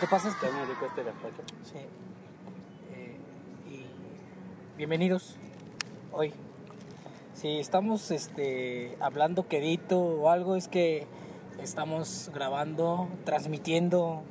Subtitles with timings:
[0.00, 0.46] que pasa es que...
[0.46, 1.42] Está muy rico este gazpacho.
[1.62, 1.78] Sí.
[2.90, 3.16] Eh,
[3.68, 3.84] y
[4.78, 5.36] bienvenidos
[6.10, 6.32] hoy.
[7.34, 11.06] Si estamos este, hablando quedito o algo, es que
[11.62, 14.22] estamos grabando, transmitiendo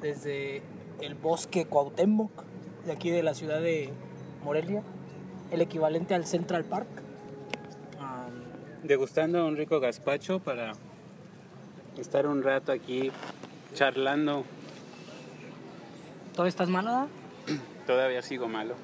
[0.00, 0.62] desde
[1.00, 2.30] el bosque Cuauhtémoc,
[2.84, 3.92] de aquí de la ciudad de
[4.42, 4.82] Morelia,
[5.52, 6.88] el equivalente al Central Park.
[8.00, 10.72] Um, Degustando un rico gazpacho para
[11.96, 13.12] estar un rato aquí
[13.74, 14.44] charlando.
[16.34, 17.08] ¿Todo estás malo?
[17.86, 18.74] Todavía sigo malo.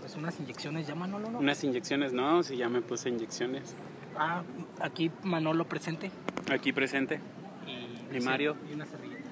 [0.00, 1.38] Pues unas inyecciones ya Manolo, ¿no?
[1.38, 3.74] Unas inyecciones no, si ya me puse inyecciones.
[4.16, 4.42] Ah,
[4.80, 6.10] aquí Manolo presente.
[6.50, 7.20] Aquí presente,
[7.66, 8.56] Y, ¿Y Mario?
[8.70, 9.28] Y una servilleta.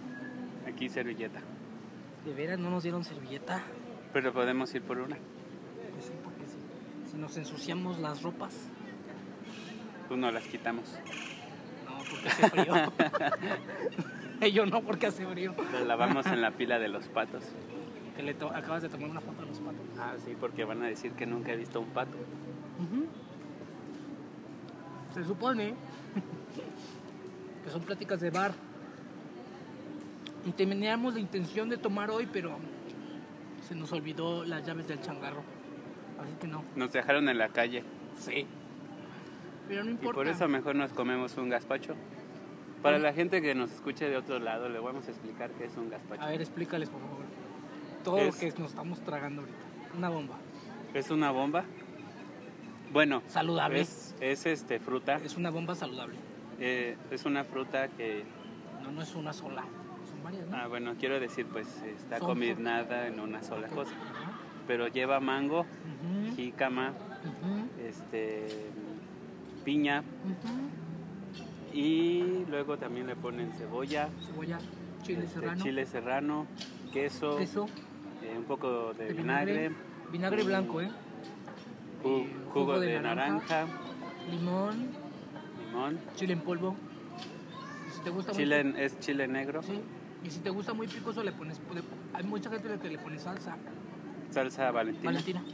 [0.68, 1.40] aquí servilleta.
[2.24, 3.62] De veras no nos dieron servilleta.
[4.12, 5.16] Pero podemos ir por una.
[5.16, 8.54] Pues sí, porque si, si nos ensuciamos las ropas,
[10.08, 10.84] Pues no las quitamos.
[11.88, 12.74] no, porque hace frío.
[14.52, 15.54] Yo no, porque hace frío.
[15.72, 17.42] Las lavamos en la pila de los patos.
[18.16, 19.80] Que le to- acabas de tomar una foto a los patos.
[19.98, 22.16] Ah, sí, porque van a decir que nunca he visto un pato.
[25.14, 25.74] Se supone
[27.64, 28.52] que son pláticas de bar.
[30.46, 32.56] Y teníamos la intención de tomar hoy, pero
[33.66, 35.42] se nos olvidó las llaves del changarro.
[36.22, 36.62] Así que no.
[36.76, 37.82] Nos dejaron en la calle.
[38.18, 38.46] Sí.
[39.68, 40.14] Pero no Y importa.
[40.14, 41.94] por eso mejor nos comemos un gazpacho.
[42.82, 45.76] Para la gente que nos escuche de otro lado, le vamos a explicar qué es
[45.76, 46.22] un gazpacho.
[46.22, 47.24] A ver, explícales, por favor.
[48.04, 49.58] Todo Es- lo que nos estamos tragando ahorita.
[49.96, 50.36] Una bomba.
[50.94, 51.64] Es una bomba.
[52.92, 53.80] Bueno, Saludable.
[53.80, 55.16] es, es este fruta.
[55.24, 56.14] Es una bomba saludable.
[56.60, 58.24] Eh, es una fruta que,
[58.82, 59.64] No, no es una sola.
[60.08, 60.56] Son varias, ¿no?
[60.56, 63.92] ah, bueno, quiero decir, pues está Son combinada en una sola cosa.
[63.92, 64.32] Ajá.
[64.68, 66.92] Pero lleva mango, Ujú, jícama,
[67.84, 68.46] este,
[69.64, 70.85] piña ujú.
[71.76, 74.58] Y luego también le ponen cebolla, Cebolla,
[75.02, 76.46] chile este, serrano, chile serrano,
[76.90, 77.66] queso, queso,
[78.22, 79.72] eh, un poco de de vinagre,
[80.10, 80.90] vinagre blanco, ¿eh?
[82.50, 83.66] jugo, de, naranja,
[84.30, 84.88] limón,
[85.66, 86.74] limón, chile en polvo.
[87.92, 89.78] Si te gusta chile, muy es chile negro, sí.
[90.24, 91.60] Y si te gusta muy picoso le pones
[92.14, 93.54] hay mucha gente que le pone salsa
[94.30, 95.10] salsa valentina.
[95.10, 95.44] valentina.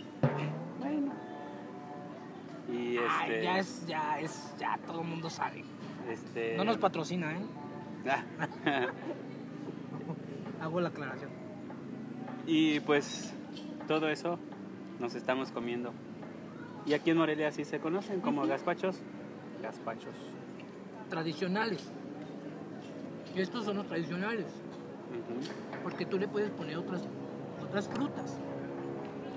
[2.72, 5.65] Y Ay, este, ya es ya es ya todo el mundo sabe.
[6.10, 7.42] Este, No nos patrocina, ¿eh?
[8.08, 8.86] ah,
[10.62, 11.30] Hago la aclaración.
[12.46, 13.32] y pues
[13.88, 14.38] todo eso
[15.00, 15.92] nos estamos comiendo.
[16.86, 19.00] Y aquí en Morelia sí se conocen como gazpachos.
[19.62, 20.14] Gazpachos.
[21.08, 21.91] Tradicionales.
[23.34, 24.46] Y estos son los tradicionales.
[25.82, 27.02] Porque tú le puedes poner otras,
[27.62, 28.38] otras frutas.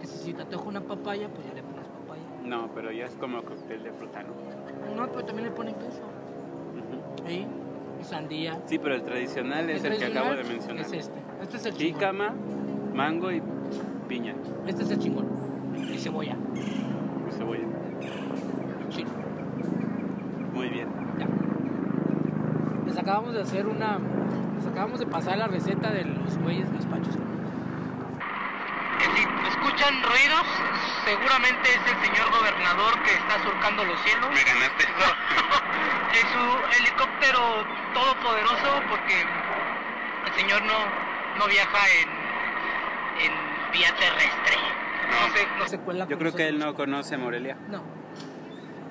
[0.02, 2.24] Que si te antoja una papaya, pues ya le pones papaya.
[2.44, 4.96] No, pero ya es como cóctel de fruta, ¿no?
[4.96, 6.02] No, pero también le ponen queso.
[7.30, 7.46] Y
[8.04, 8.60] sandía.
[8.66, 10.86] Sí, pero el tradicional es el, que acabo de mencionar.
[10.86, 11.20] Es este.
[11.42, 11.94] Este es el chingón.
[11.94, 12.34] Jícama,
[12.94, 13.42] mango y
[14.08, 14.36] piña.
[14.68, 15.28] Este es el chingón.
[15.94, 16.36] Y cebolla.
[16.56, 17.68] Y cebolla.
[18.90, 19.10] Chile.
[20.54, 20.88] Muy bien.
[21.20, 21.28] Ya.
[22.86, 24.00] Les acabamos de hacer una.
[24.56, 27.18] Les acabamos de pasar la receta de los güeyes gazpachos.
[29.86, 30.48] Escuchan ruidos,
[31.06, 34.30] seguramente es el señor gobernador que está surcando los cielos.
[34.32, 34.84] Me ganaste.
[36.16, 37.64] en su helicóptero
[37.94, 39.22] todopoderoso porque
[40.26, 40.74] el señor no,
[41.38, 44.56] no viaja en, en vía terrestre.
[45.12, 45.36] No.
[45.36, 47.56] se, no se cuela Yo creo que él no conoce Morelia.
[47.70, 47.84] No.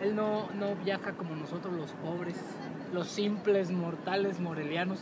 [0.01, 2.37] Él no, no viaja como nosotros los pobres,
[2.93, 5.01] los simples mortales morelianos.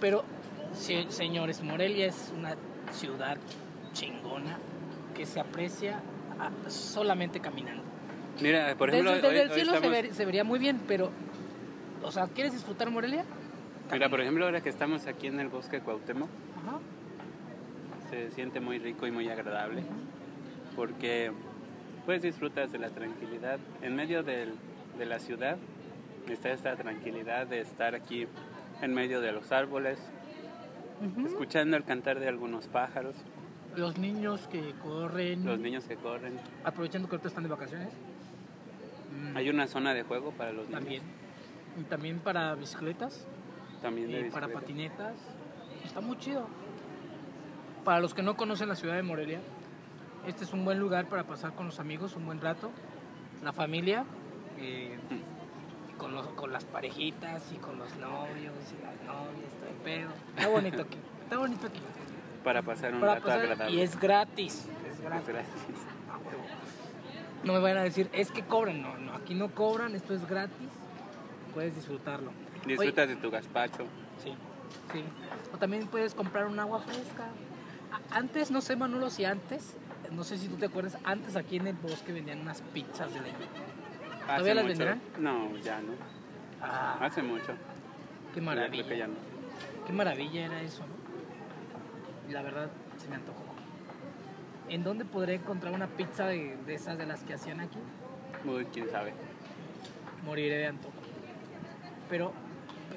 [0.00, 0.24] Pero,
[0.72, 2.56] se- señores, Morelia es una
[2.90, 3.36] ciudad
[3.92, 4.58] chingona
[5.16, 6.00] que se aprecia
[6.38, 7.82] a- solamente caminando.
[8.40, 10.80] Mira, por ejemplo, desde, desde hoy- el cielo se, estamos- ver- se vería muy bien,
[10.86, 11.10] pero,
[12.02, 13.24] o sea, ¿quieres disfrutar Morelia?
[13.90, 16.28] Mira, por ejemplo, ahora que estamos aquí en el bosque Cuauhtémoc,
[16.62, 16.78] Ajá.
[18.10, 19.82] se siente muy rico y muy agradable
[20.74, 21.32] porque
[22.04, 24.54] pues disfrutas de la tranquilidad en medio del-
[24.98, 25.56] de la ciudad
[26.28, 28.26] está esta tranquilidad de estar aquí
[28.82, 29.98] en medio de los árboles
[31.26, 33.14] escuchando el cantar de algunos pájaros
[33.76, 37.88] Los niños que corren, los niños que corren aprovechando que ahorita están de vacaciones.
[39.12, 41.02] Mm, hay una zona de juego para los niños También.
[41.78, 43.26] Y también para bicicletas.
[43.82, 45.14] también de y para patinetas.
[45.84, 46.46] Está muy chido.
[47.84, 49.40] Para los que no conocen la ciudad de Morelia,
[50.26, 52.70] este es un buen lugar para pasar con los amigos un buen rato,
[53.44, 54.04] la familia,
[54.58, 54.98] eh,
[55.98, 60.10] con, los- con las parejitas y con los novios y las novias, todo el pedo.
[60.36, 61.80] Está bonito aquí, está bonito aquí.
[62.46, 64.68] Para pasar un Para rato pasar- agradable y es gratis.
[64.88, 65.26] Es gratis.
[67.42, 68.80] No me van a decir, es que cobran.
[68.82, 70.68] No, no, aquí no cobran, esto es gratis.
[71.52, 72.30] Puedes disfrutarlo.
[72.64, 73.86] Oye, disfrutas de tu gazpacho
[74.22, 74.32] Sí.
[74.92, 75.02] Sí.
[75.52, 77.24] O también puedes comprar un agua fresca.
[78.12, 79.76] Antes, no sé, Manolo, si antes,
[80.12, 83.22] no sé si tú te acuerdas, antes aquí en el bosque vendían unas pizzas de
[83.22, 83.36] leña.
[84.24, 85.00] ¿Todavía las mucho- venderán?
[85.18, 85.92] No, ya no.
[86.62, 87.54] Ah, Hace mucho.
[88.34, 88.84] qué maravilla.
[88.84, 89.14] creo que ya no.
[89.84, 90.95] Qué maravilla era eso, ¿no?
[92.28, 93.44] Y la verdad, se me antojó.
[94.68, 97.78] ¿En dónde podré encontrar una pizza de, de esas de las que hacían aquí?
[98.44, 99.12] Uy, quién sabe.
[100.24, 100.94] Moriré de antojo.
[102.10, 102.32] Pero,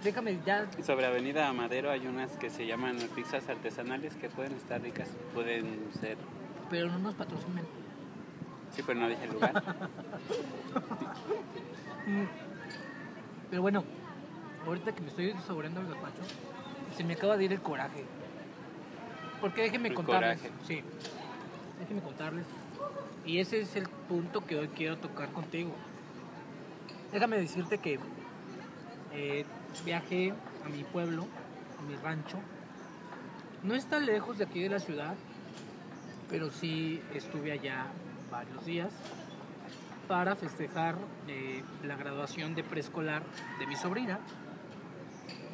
[0.04, 0.68] déjame ya.
[0.84, 5.10] Sobre Avenida Madero hay unas que se llaman pizzas artesanales que pueden estar ricas.
[5.34, 6.18] Pueden ser.
[6.70, 7.66] Pero no nos patrocinan.
[8.72, 9.64] Sí, pero no dije el lugar.
[12.08, 12.26] Mm.
[13.52, 13.84] Pero bueno,
[14.66, 16.24] ahorita que me estoy saboreando el gazpacho,
[16.96, 18.04] se me acaba de ir el coraje.
[19.42, 20.42] Porque déjenme contarles.
[20.42, 20.56] coraje.
[20.68, 20.84] Sí.
[21.80, 22.46] Déjenme contarles.
[23.26, 25.72] Y ese es el punto que hoy quiero tocar contigo.
[27.12, 28.00] Déjame decirte que
[29.14, 29.46] eh,
[29.86, 30.34] viajé
[30.66, 31.28] a mi pueblo,
[31.80, 32.38] a mi rancho.
[33.64, 35.16] No está lejos de aquí de la ciudad,
[36.30, 37.88] pero sí estuve allá
[38.32, 38.94] varios días
[40.08, 40.96] para festejar
[41.28, 43.22] eh, la graduación de preescolar
[43.60, 44.20] de mi sobrina,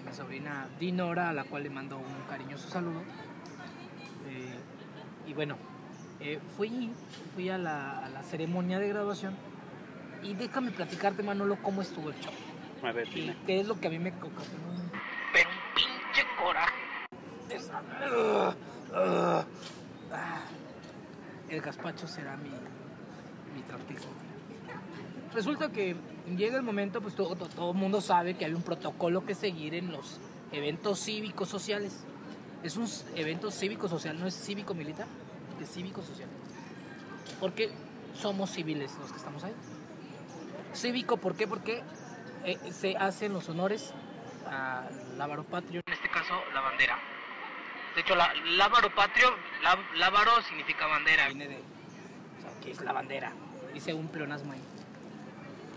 [0.06, 3.02] mi sobrina Dinora, a la cual le mando un cariñoso saludo.
[5.27, 5.57] Y bueno,
[6.19, 6.92] eh, fui,
[7.33, 9.36] fui a la, a la ceremonia de graduación
[10.24, 12.33] y déjame platicarte, Manolo, cómo estuvo el show.
[12.83, 14.92] A ver, Y qué es lo que a mí me ocasionó un...
[15.33, 16.74] Pero un pinche coraje.
[18.12, 18.56] Ugh,
[18.92, 19.45] ugh.
[20.12, 20.42] Ah.
[21.50, 24.12] El gazpacho será mi, mi trautismo.
[25.33, 25.95] Resulta que
[26.36, 29.36] llega el momento, pues todo, todo, todo el mundo sabe que hay un protocolo que
[29.36, 30.19] seguir en los
[30.51, 32.06] eventos cívicos sociales.
[32.65, 35.06] Es un evento cívico social, no es cívico militar,
[35.62, 36.27] es cívico social.
[37.39, 37.69] Porque
[38.15, 39.53] somos civiles los que estamos ahí.
[40.73, 41.47] Cívico, ¿por qué?
[41.47, 41.83] Porque
[42.44, 43.94] eh, se hacen los honores
[44.50, 45.81] al lábaro patrio.
[45.85, 46.97] En este caso, la bandera.
[47.94, 49.29] De hecho, la, lábaro patrio,
[49.62, 51.27] lá- lábaro significa bandera.
[51.27, 53.31] Viene de, o sea, que es la bandera.
[53.75, 54.62] Dice un pleonasmo ahí.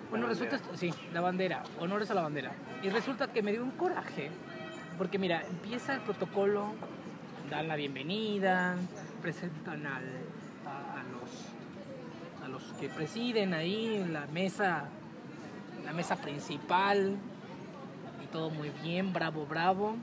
[0.09, 2.53] Bueno, La resulta, sí, la bandera, honores a la bandera.
[2.83, 4.31] Y resulta que me dio un coraje,
[4.99, 6.73] porque mira, empieza el protocolo,
[7.49, 8.77] dan la bienvenida,
[9.23, 10.05] presentan al,
[10.67, 14.89] a, los, a los que presiden ahí la mesa,
[15.85, 17.17] la mesa principal,
[18.23, 19.97] y todo muy bien, bravo, bravo.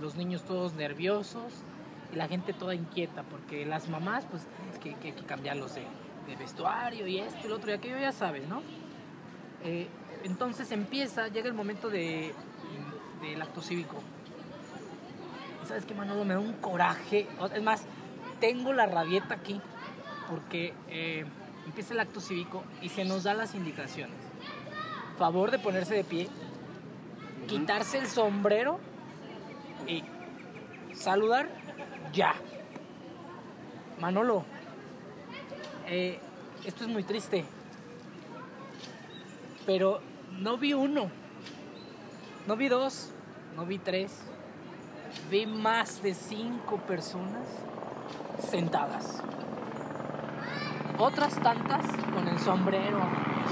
[0.00, 1.52] Los niños todos nerviosos
[2.12, 5.84] y la gente toda inquieta, porque las mamás, pues, es que, que que cambiarlos de,
[6.38, 8.60] vestuario y esto y lo otro y aquello, ya sabes, ¿no?
[9.64, 9.88] Eh,
[10.24, 12.34] entonces empieza, llega el momento de,
[13.22, 13.96] del acto cívico.
[15.68, 16.24] ¿Y sabes qué, Manolo?
[16.24, 17.28] Me da un coraje.
[17.54, 17.84] Es más,
[18.40, 19.60] tengo la rabieta aquí
[20.30, 21.26] porque eh,
[21.66, 24.16] empieza el acto cívico y se nos da las indicaciones.
[25.18, 26.28] Favor de ponerse de pie,
[27.46, 28.80] quitarse el sombrero
[29.86, 30.04] y
[30.94, 31.50] saludar
[32.14, 32.34] ya.
[34.00, 34.46] Manolo,
[35.86, 36.18] eh,
[36.64, 37.44] esto es muy triste
[39.68, 40.00] pero
[40.40, 41.10] no vi uno,
[42.46, 43.10] no vi dos,
[43.54, 44.22] no vi tres,
[45.30, 47.46] vi más de cinco personas
[48.50, 49.22] sentadas.
[50.98, 53.00] Otras tantas con el sombrero,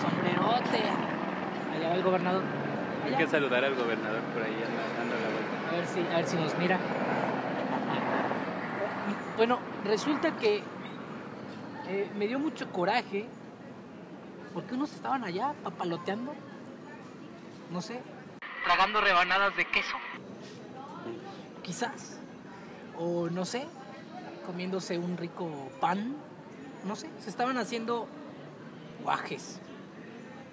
[0.00, 0.82] sombrerote.
[1.74, 2.42] Allá va el gobernador.
[3.04, 5.68] Hay que saludar al gobernador por ahí anda dando la vuelta.
[5.70, 6.78] A ver si, a ver si nos mira.
[9.36, 10.62] Bueno, resulta que
[11.88, 13.28] eh, me dio mucho coraje
[14.54, 16.34] porque unos estaban allá papaloteando,
[17.70, 18.00] no sé,
[18.64, 19.96] tragando rebanadas de queso,
[21.66, 22.20] quizás,
[22.96, 23.66] o no sé,
[24.46, 26.14] comiéndose un rico pan,
[26.84, 28.06] no sé, se estaban haciendo
[29.02, 29.58] guajes,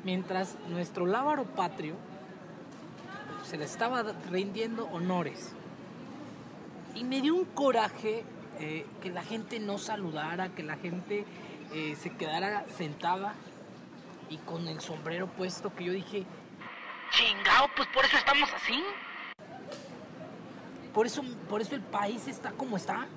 [0.04, 1.96] mientras nuestro lábaro patrio
[3.44, 5.52] se le estaba rindiendo honores.
[6.96, 8.24] Y me dio un coraje
[8.60, 11.26] eh, que la gente no saludara, que la gente
[11.74, 13.36] eh, se quedara sentada
[14.30, 16.26] y con el sombrero puesto, que yo dije,
[17.12, 18.84] chingao, pues por eso estamos así.
[20.94, 23.08] Por eso, por eso el país está como está.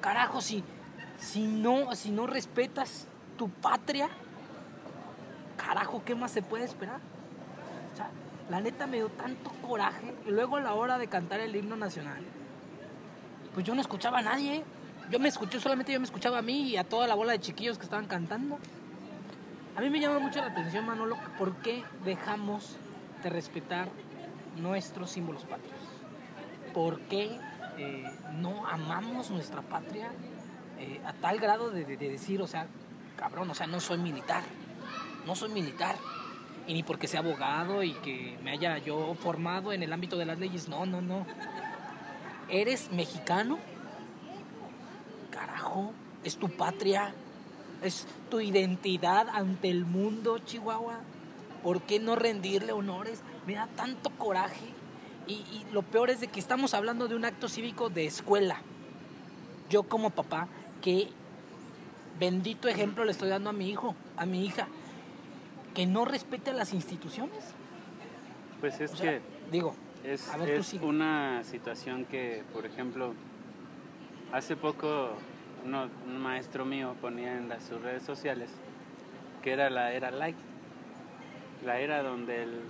[0.00, 0.64] Carajo, si,
[1.18, 3.06] si, no, si no respetas
[3.38, 4.08] tu patria,
[5.56, 7.00] carajo, ¿qué más se puede esperar?
[8.50, 10.14] La neta me dio tanto coraje.
[10.26, 12.22] Y luego a la hora de cantar el himno nacional,
[13.54, 14.64] pues yo no escuchaba a nadie.
[15.10, 17.40] Yo me escuché, solamente yo me escuchaba a mí y a toda la bola de
[17.40, 18.58] chiquillos que estaban cantando.
[19.76, 22.76] A mí me llama mucho la atención, Manolo, ¿por qué dejamos
[23.22, 23.88] de respetar
[24.56, 25.85] nuestros símbolos patrios?
[26.76, 27.40] ¿Por qué
[27.78, 28.04] eh,
[28.34, 30.10] no amamos nuestra patria
[30.78, 32.66] eh, a tal grado de, de- de decir, o sea,
[33.16, 34.42] cabrón, o sea, no soy militar,
[35.26, 35.96] no soy militar,
[36.66, 40.26] y ni porque sea abogado y que me haya yo formado en el ámbito de
[40.26, 40.68] las leyes.
[40.68, 41.24] No, no, no.
[42.50, 43.58] Eres mexicano.
[45.30, 45.92] Carajo,
[46.24, 47.14] es tu patria.
[47.82, 50.98] Es tu identidad ante el mundo, Chihuahua.
[51.62, 53.22] ¿Por qué no rendirle honores?
[53.46, 54.66] Me da tanto coraje.
[55.26, 58.60] Y, y lo peor es de que estamos hablando de un acto cívico de escuela.
[59.68, 60.48] Yo como papá,
[60.82, 61.08] que
[62.20, 64.68] bendito ejemplo le estoy dando a mi hijo, a mi hija,
[65.74, 67.44] que no respete a las instituciones.
[68.60, 73.12] Pues es O sea, que digo, es, a ver, es una situación que, por ejemplo,
[74.32, 75.10] hace poco
[75.64, 78.50] uno- un maestro mío ponía en las, sus redes sociales
[79.42, 80.38] que era la era like,
[81.64, 82.60] la era donde el,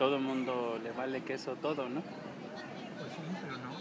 [0.00, 2.00] todo el mundo le vale queso todo, ¿no?
[2.00, 3.74] pues sí, pero no.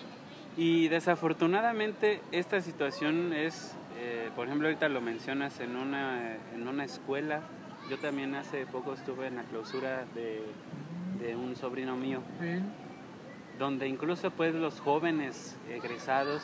[0.58, 6.84] Y desafortunadamente esta situación es, eh, por ejemplo, ahorita lo mencionas en una, en una
[6.84, 7.40] escuela.
[7.90, 10.44] Yo también hace poco estuve en la clausura de,
[11.26, 12.22] de un sobrino mío,
[13.58, 16.42] donde incluso pues los jóvenes egresados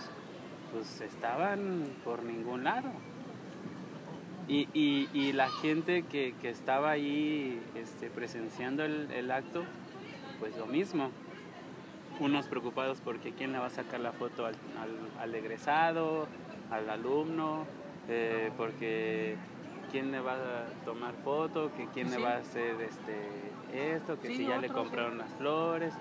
[0.72, 2.92] pues estaban por ningún lado.
[4.48, 9.64] Y, y- y la gente que, que estaba ahí este, presenciando el, el acto,
[10.40, 11.10] pues lo mismo.
[12.20, 16.28] Unos preocupados porque quién le va a sacar la foto al, al- al egresado,
[16.72, 17.66] al alumno,
[18.08, 19.36] eh, porque
[19.92, 22.18] quién le va a tomar foto, que quién Sí.
[22.18, 24.74] le va a hacer este, esto, que Sí, si ya le sí.
[24.74, 25.94] compraron las flores.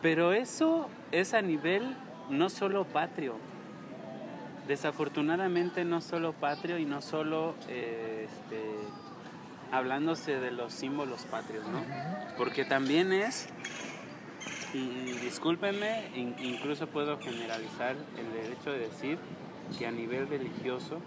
[0.00, 1.94] Pero eso es a nivel
[2.30, 3.34] no solo patrio.
[4.66, 8.62] Desafortunadamente no solo patrio y no solo eh, este,
[9.72, 11.82] hablándose de los símbolos patrios, ¿no?
[12.38, 13.48] Porque también es,
[14.72, 14.86] y,
[15.22, 19.18] discúlpenme, in- incluso puedo generalizar el derecho de decir
[19.78, 21.00] que a nivel religioso,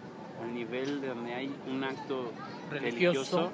[0.44, 2.32] a nivel de donde hay un acto
[2.70, 3.50] Religioso.
[3.50, 3.52] religioso,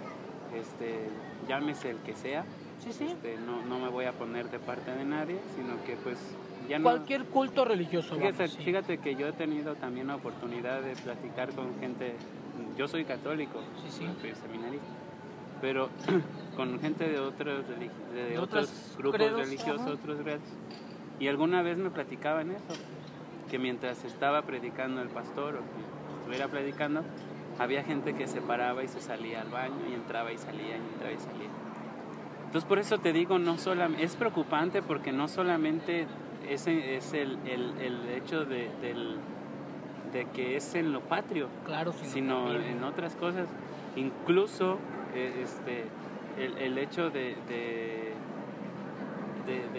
[0.55, 1.09] este,
[1.47, 2.43] llámese el que sea,
[2.79, 3.05] Sí, sí.
[3.05, 6.17] este, no, no me voy a poner de parte de nadie, sino que pues
[6.71, 6.83] ya no...
[6.83, 8.15] Cualquier culto religioso.
[8.15, 8.63] Fíjate, vamos, sí.
[8.63, 12.15] fíjate que yo he tenido también la oportunidad de platicar con gente,
[12.77, 13.59] yo soy católico,
[13.89, 14.31] Sí, sí.
[14.41, 14.85] seminarista,
[15.59, 15.89] pero
[16.55, 19.91] con gente de otros, de De otros grupos credos, religiosos, ajá.
[19.91, 20.41] otros credos,
[21.19, 22.73] y alguna vez me platicaban eso,
[23.49, 27.03] que mientras estaba predicando el pastor o que estuviera predicando,
[27.59, 30.93] había gente que se paraba y se salía al baño y entraba y salía y
[30.93, 31.49] entraba y salía.
[32.45, 36.07] Entonces por eso te digo, no solamente, es preocupante porque no solamente
[36.49, 39.17] ese es el, el- el hecho de, del-
[40.13, 43.47] de que es en lo patrio, Claro, sino en otras cosas.
[43.95, 44.77] Incluso
[45.15, 45.85] eh, este,
[46.37, 48.11] el, el hecho de, de,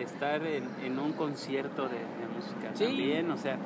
[0.02, 1.98] estar en, en un concierto de,
[2.34, 2.84] música Sí.
[2.84, 3.56] también, o sea,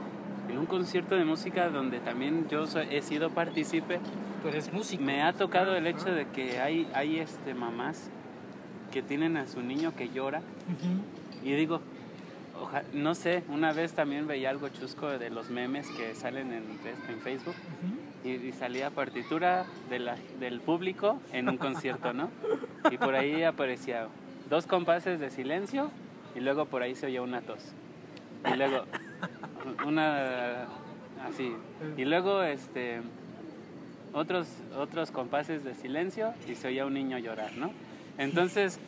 [0.51, 3.99] en un concierto de música donde también yo soy- he sido partícipe,
[4.43, 5.03] Tú eres músico.
[5.03, 8.11] me ha tocado el hecho de que hay, hay este, mamás
[8.93, 10.43] que tienen a su niño que llora
[11.43, 11.81] y digo,
[12.61, 16.65] oja- no sé, una vez también veía algo chusco de los memes que salen en,
[17.09, 17.55] en Facebook
[18.25, 22.31] y, y salía partitura de la- del público en un concierto, ¿no?
[22.91, 24.07] Y por ahí aparecía
[24.49, 25.91] dos compases de silencio
[26.37, 27.61] y luego por ahí se oía una tos.
[28.53, 28.85] Y luego
[29.85, 30.67] una
[31.29, 31.53] así.
[31.97, 33.01] Y luego este
[34.13, 34.47] otros
[34.77, 37.73] otros compases de silencio y se oía un niño llorar, ¿no?
[38.19, 38.79] Entonces.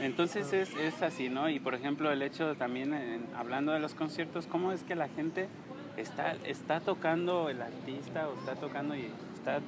[0.00, 1.48] Entonces es, es así, ¿no?
[1.48, 5.08] Y por ejemplo, el hecho también, en- hablando de los conciertos, ¿cómo es que la
[5.08, 5.48] gente
[5.96, 9.60] está, está tocando el artista o está tocando y está,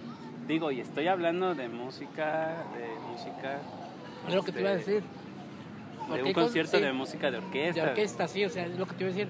[0.49, 3.59] digo, y estoy hablando de música, de música...
[4.29, 5.09] Es lo que te iba a este, decir.
[6.13, 7.83] De un concierto sí, de música de orquesta.
[7.83, 9.29] De orquesta, sí, o sea, es lo que te iba a decir.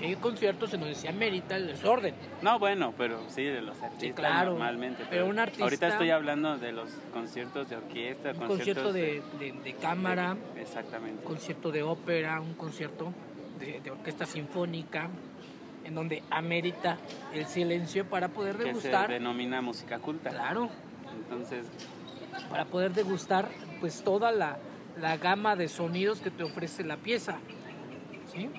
[0.00, 2.14] Hay conciertos en donde se amerita el desorden.
[2.42, 5.04] No, bueno, pero sí, de los artistas claro, normalmente.
[5.08, 9.52] pero un artista- Ahorita estoy hablando de los conciertos de orquesta, Un concierto de, de-
[9.52, 11.18] de cámara, de- exactamente.
[11.22, 13.12] un concierto de ópera, un concierto
[13.58, 15.08] de, orquesta sinfónica,
[15.84, 16.98] en donde amerita
[17.32, 19.10] el silencio para poder que se degustar.
[19.10, 20.30] denomina música culta.
[20.30, 20.68] Claro,
[21.14, 21.66] Entonces,
[22.50, 23.48] para poder degustar
[23.80, 24.58] pues toda la,
[25.00, 27.36] la gama de sonidos que te ofrece la pieza.
[28.32, 28.50] ¿Sí?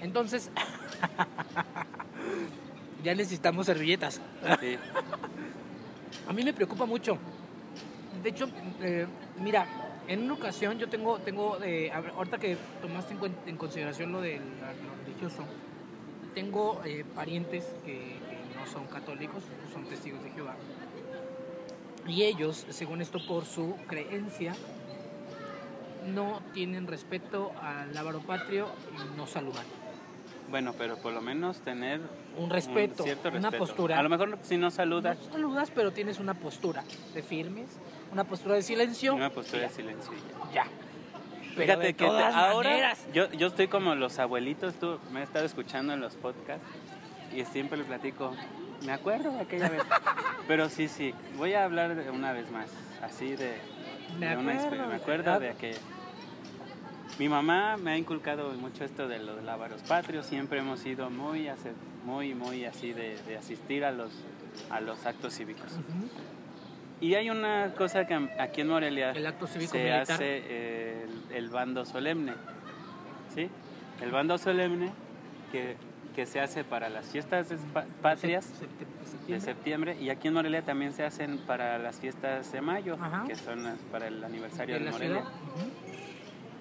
[0.00, 0.50] Entonces,
[3.04, 4.20] ya necesitamos servilletas.
[4.60, 4.76] sí.
[6.28, 7.18] A mí me preocupa mucho.
[8.22, 8.48] De hecho,
[8.82, 9.06] eh,
[9.40, 9.66] mira,
[10.06, 14.38] en una ocasión yo tengo, tengo eh, ahorita que tomaste en, en consideración lo de
[14.38, 15.44] lo religioso,
[16.34, 19.42] tengo eh, parientes que, que no son católicos,
[19.72, 20.54] son testigos de Jehová.
[22.06, 24.54] Y ellos, según esto, por su creencia,
[26.06, 29.66] no tienen respeto al lábaro patrio y no saludan.
[30.50, 32.00] Bueno, pero por lo menos tener
[32.36, 33.58] Un respeto, cierto una respeto.
[33.58, 33.98] postura.
[33.98, 36.82] A lo mejor si no saludas, No saludas, pero tienes una postura.
[37.14, 37.68] Te firmes,
[38.12, 39.14] una postura de silencio.
[39.14, 40.12] Una postura de silencio.
[40.52, 40.64] Ya.
[41.54, 43.06] Pero Fíjate de que te- ahora maneras.
[43.12, 46.64] yo, yo estoy como los abuelitos, tú me has estado escuchando en los podcasts
[47.34, 48.32] y siempre le platico,
[48.86, 49.82] me acuerdo de aquella vez.
[50.48, 52.70] Pero sí, sí, voy a hablar de una vez más,
[53.02, 53.56] así de,
[54.18, 55.76] Me de una acuerdo, exper- me de acuerdo de que
[57.20, 61.50] mi mamá me ha inculcado mucho esto de los lábaros patrios, siempre hemos sido muy,
[62.06, 64.10] muy, muy así de, de asistir a los,
[64.70, 65.70] a los actos cívicos.
[66.98, 70.00] Y hay una cosa que aquí en Morelia El acto cívico se militar.
[70.00, 72.32] hace eh, el, el bando solemne,
[73.34, 73.50] ¿sí?
[74.00, 74.90] El bando solemne
[75.52, 75.76] que,
[76.16, 77.48] que se hace para las fiestas
[78.00, 78.50] patrias
[79.28, 79.98] de septiembre.
[80.00, 83.24] y aquí en Morelia también se hacen para las fiestas de mayo, Ajá.
[83.26, 85.24] que son las- para el aniversario de Morelia.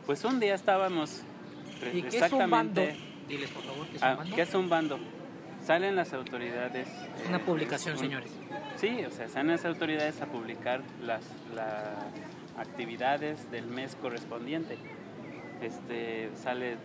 [0.09, 1.21] Pues un día estábamos
[1.93, 2.81] ¿Y qué es un bando?
[2.81, 2.97] exactamente
[3.27, 4.35] Diles, por favor, ¿qué es ah, un bando?
[4.35, 4.99] ¿qué es un bando?
[5.63, 6.87] Salen las autoridades.
[7.21, 8.31] Es una eh, publicación, un- señores.
[8.77, 11.21] Sí, o sea, salen las autoridades a publicar las,
[11.53, 11.83] las
[12.57, 14.79] actividades del mes correspondiente.
[15.61, 16.77] Este, sale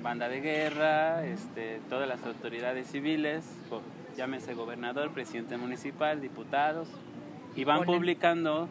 [0.00, 3.44] banda de guerra, este, todas las autoridades civiles,
[4.16, 6.86] llámese gobernador, presidente municipal, diputados,
[7.56, 8.68] y van publicando.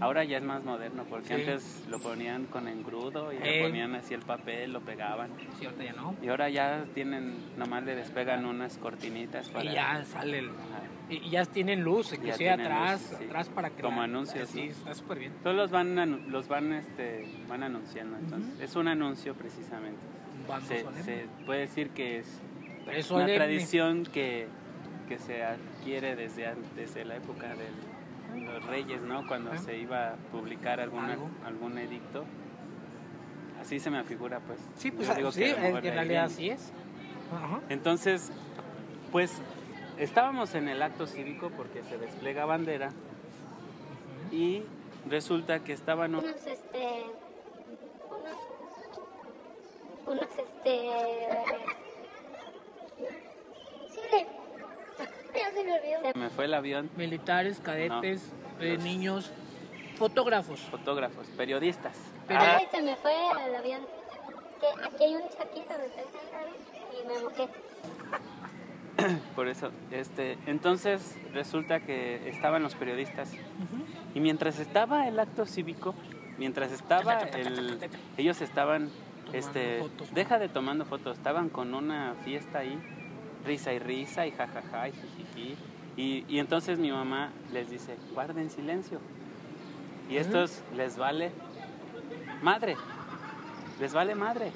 [0.00, 1.34] Ahora ya es más moderno, porque Sí.
[1.34, 3.40] antes lo ponían con engrudo y Eh.
[3.42, 5.30] le ponían así el papel, lo pegaban.
[5.58, 6.14] Sí, ahorita ya no.
[6.22, 9.64] Y ahora ya tienen, nomás le despegan unas cortinitas para...
[9.70, 10.50] Y ya sale el...
[11.08, 13.24] Y ya tienen luz, inclusive atrás, luz, sí.
[13.26, 13.80] atrás para que...
[13.82, 14.70] Como la- anuncios, Sí, ¿no?
[14.72, 15.32] está súper bien.
[15.42, 19.98] Todos los van, los van, este, van anunciando, entonces es un anuncio precisamente.
[20.48, 22.40] Un Se, se puede decir que es
[22.84, 23.34] Pero una solemne.
[23.36, 24.48] tradición que,
[25.08, 27.66] que se adquiere desde, desde la época de
[28.44, 29.26] los reyes, ¿no?
[29.26, 31.30] Cuando se iba a publicar alguna, Algo.
[31.44, 32.24] algún edicto.
[33.60, 34.60] Así se me figura, pues.
[34.76, 36.72] Sí, pues Yo digo sí, que en realidad así es.
[37.34, 37.60] Ajá.
[37.68, 38.30] Entonces,
[39.10, 39.40] pues
[39.98, 42.90] estábamos en el acto cívico porque se despliega bandera
[44.30, 44.62] y
[45.08, 47.04] resulta que estaban unos este
[48.10, 48.36] unos
[50.06, 50.90] unos este
[53.88, 54.26] sí
[55.36, 56.18] ya se me olvidó.
[56.18, 59.30] Me fue el avión, Militares, cadetes, eh, niños,
[59.96, 60.60] fotógrafos.
[60.60, 61.96] fotógrafos, periodistas.
[62.26, 63.12] Pero- Ah, Ay, se me fue
[63.46, 63.82] el avión.
[64.60, 66.48] Que aquí hay un estoy sentada
[66.92, 67.48] y me mojé
[69.36, 73.30] por eso, este, entonces resulta que estaban los periodistas.
[74.14, 75.94] Y mientras estaba el acto cívico,
[76.38, 77.78] mientras estaba el,
[78.16, 78.90] ellos estaban,
[79.32, 82.78] este, fotos, deja de tomando fotos, estaban con una fiesta ahí,
[83.44, 85.15] risa y risa y jajaja jijiji.
[85.15, 85.15] Y,
[85.96, 89.00] y entonces mi mamá les dice, guarden silencio.
[90.08, 91.32] Y estos les vale
[92.42, 92.76] madre,
[93.80, 94.52] les vale madre.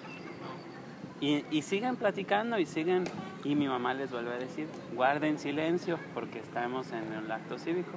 [1.20, 3.04] Y, y siguen platicando y siguen,
[3.44, 7.90] y mi mamá les vuelve a decir, guarden silencio porque estamos en el acto cívico.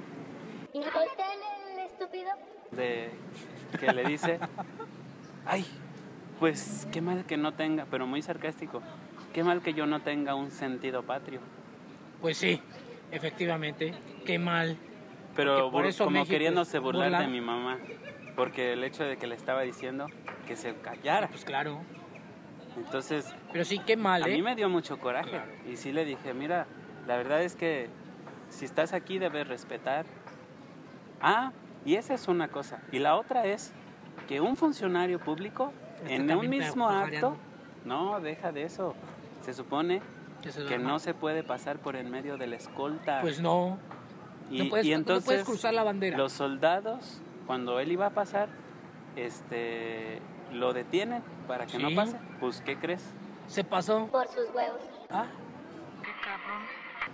[0.72, 0.84] y el
[1.86, 2.30] estúpido
[2.72, 3.10] De,
[3.78, 4.40] que le dice,
[5.46, 5.64] ay,
[6.38, 8.82] pues qué mal que no tenga, pero muy sarcástico,
[9.32, 11.40] qué mal que yo no tenga un sentido patrio.
[12.20, 12.60] Pues sí,
[13.14, 13.94] efectivamente.
[14.26, 14.76] Qué mal.
[15.34, 17.20] Pero por eso como México queriéndose burlar burla.
[17.22, 17.78] de mi mamá,
[18.36, 20.06] porque el hecho de que le estaba diciendo
[20.46, 21.28] que se callara.
[21.28, 21.80] Pues claro.
[22.76, 24.32] Entonces, Pero sí, qué mal, a ¿eh?
[24.32, 25.50] mí me dio mucho coraje Claro.
[25.68, 26.66] y sí le dije, mira,
[27.06, 27.88] la verdad es que
[28.48, 30.06] si estás aquí debes respetar.
[31.20, 31.52] Ah,
[31.84, 32.80] y esa es una cosa.
[32.92, 33.72] Y la otra es
[34.28, 35.72] que un funcionario público
[36.08, 37.28] en un mismo pajareando.
[37.28, 37.38] acto,
[37.84, 38.94] no, deja de eso.
[39.42, 40.00] Se supone
[40.68, 43.20] Que no se puede pasar por en medio de la escolta.
[43.20, 43.78] Pues no.
[44.50, 46.16] y, no, puedes, y no entonces puedes cruzar la bandera.
[46.18, 48.48] los soldados, cuando él iba a pasar,
[49.16, 50.20] este,
[50.52, 52.16] lo detienen para que no pase.
[52.40, 53.04] Pues, ¿qué crees?
[53.46, 54.06] Se pasó.
[54.06, 54.80] por sus huevos
[55.10, 55.26] Ah,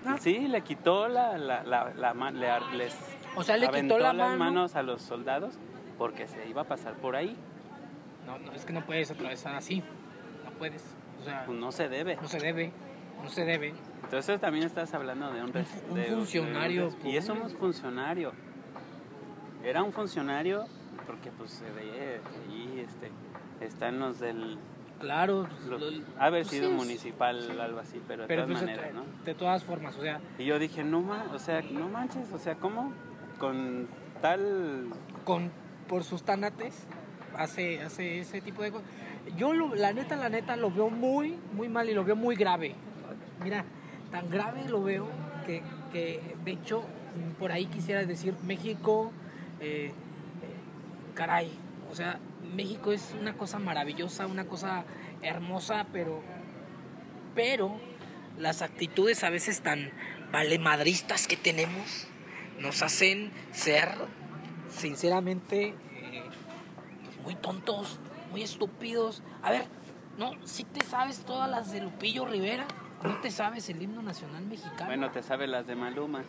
[0.07, 0.17] Ah.
[0.21, 2.97] Sí, le quitó la, la, la, la ma- le les
[3.37, 4.39] o sea, le quitó aventó la las mano.
[4.39, 5.55] manos a los soldados
[5.99, 7.37] porque se iba a pasar por ahí.
[8.27, 9.83] No, no, es que no puedes atravesar así.
[10.45, 10.83] No puedes.
[11.21, 12.17] O sea, Pues no se debe.
[12.17, 12.73] no se debe.
[13.23, 13.75] No se debe.
[14.05, 17.53] Entonces también estás hablando de un, Un de- de funcionario y eso público.
[17.55, 18.33] un funcionario.
[19.65, 20.65] Era un funcionario
[21.07, 23.11] porque pues se veía ahí este
[23.65, 24.59] están los del
[25.01, 25.47] Claro.
[25.69, 25.87] lo- lo-
[26.19, 28.95] ha haber pues sido sí, municipal algo así, pero de Pero todas pues, de, maneras,
[28.95, 29.25] ¿no?
[29.25, 32.39] de todas formas, o sea, Y yo dije, no ma, o sea, no manches, o
[32.39, 32.93] sea, ¿cómo
[33.39, 33.87] con
[34.21, 34.89] tal
[35.25, 35.51] con
[35.89, 36.87] por sus tanates
[37.37, 38.87] hace hace ese tipo de cosas.
[39.37, 42.35] Yo lo- la neta la neta lo veo muy muy mal y lo veo muy
[42.37, 42.75] grave.
[43.43, 43.65] Mira,
[44.11, 45.09] tan grave lo veo
[45.47, 46.85] que, que de hecho
[47.39, 49.13] por ahí quisiera decir México
[49.61, 49.93] eh, eh,
[51.15, 51.51] caray,
[51.91, 52.19] o sea,
[52.55, 54.85] México es una cosa maravillosa, una cosa
[55.23, 56.23] hermosa, pero
[57.35, 57.81] pero
[58.39, 59.91] las actitudes a veces tan
[60.33, 62.07] valemadristas que tenemos
[62.59, 63.89] nos hacen ser
[64.69, 66.23] sinceramente, eh,
[67.25, 67.99] muy tontos,
[68.31, 69.23] muy estúpidos.
[69.43, 69.65] A ver,
[70.19, 72.67] no, si te sabes todas las de Lupillo Rivera,
[73.03, 74.87] no te sabes el himno nacional mexicano.
[74.87, 76.23] Bueno, te sabes las de Maluma.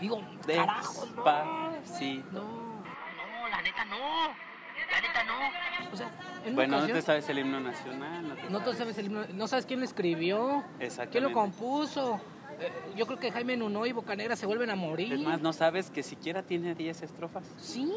[0.00, 1.72] Digo, carajo, no.
[1.84, 2.24] Sí.
[2.32, 4.28] No, no, la neta no.
[4.90, 5.92] La neta no.
[5.92, 6.10] O sea,
[6.44, 8.28] en Bueno, no te sabes el himno nacional.
[8.28, 11.10] No te No te sabes el himno, no sabes quién lo escribió, Exactamente.
[11.12, 12.20] quién lo compuso.
[12.58, 15.12] Eh, yo creo que Jaime Nuno y Bocanegra se vuelven a morir.
[15.12, 17.44] Es más, no sabes que siquiera tiene 10 estrofas.
[17.58, 17.92] Sí.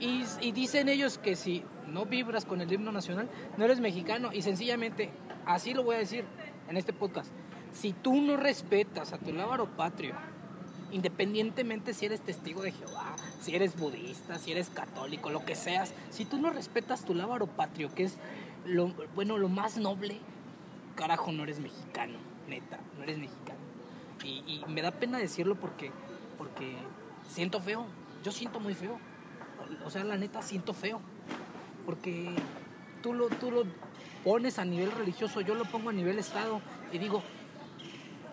[0.00, 4.30] Y, y dicen ellos que si no vibras con el himno nacional, no eres mexicano.
[4.32, 5.10] Y sencillamente,
[5.46, 6.24] así lo voy a decir
[6.68, 7.30] en este podcast.
[7.72, 10.14] Si tú no respetas a tu lábaro patrio,
[10.92, 15.92] independientemente si eres testigo de Jehová, si eres budista, si eres católico, lo que seas,
[16.10, 18.16] si tú no respetas tu lábaro patrio, que es
[18.64, 20.18] lo, bueno, lo más noble,
[20.94, 23.58] carajo, no eres mexicano, neta, no eres mexicano.
[24.22, 25.90] Y, y me da pena decirlo porque,
[26.38, 26.76] porque
[27.28, 27.86] siento feo,
[28.22, 28.98] yo siento muy feo.
[29.84, 31.00] O sea, la neta siento feo.
[31.84, 32.34] Porque
[33.02, 33.64] tú lo, tú lo
[34.24, 36.60] pones a nivel religioso, yo lo pongo a nivel estado
[36.92, 37.22] y digo,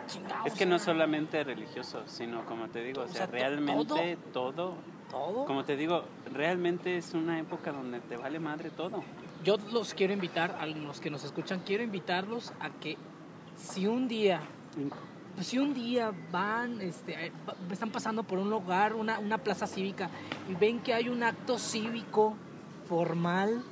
[0.08, 0.46] chingado.
[0.46, 4.76] Es que no solamente religioso, sino como te digo, o O sea, realmente todo,
[5.10, 5.46] todo.
[5.46, 9.04] como te digo, realmente es una época donde te vale madre todo.
[9.44, 12.98] Yo los quiero invitar, a los que nos escuchan, quiero invitarlos a que
[13.58, 14.42] si un día
[15.36, 17.32] Pues si un día van, este, eh,
[17.72, 20.10] están pasando por un lugar, una, una plaza cívica,
[20.50, 22.36] y ven que hay un acto cívico
[22.88, 23.64] formal,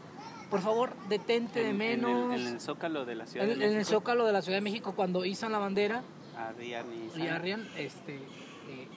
[0.49, 2.39] por favor, detente de En- en el- menos.
[2.39, 4.57] En el, zócalo de la Ciudad En, de en el México, zócalo de la Ciudad
[4.57, 6.03] de México, cuando izan la bandera
[6.38, 6.85] arrían
[7.15, 8.88] y arrian, este, eh,